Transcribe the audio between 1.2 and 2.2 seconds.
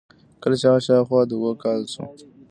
د اوو کالو شو.